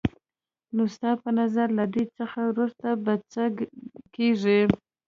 [0.75, 3.43] نو ستا په نظر له دې څخه وروسته به څه
[4.15, 4.59] کېږي؟